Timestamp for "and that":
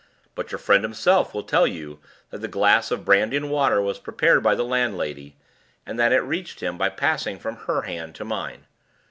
5.85-6.11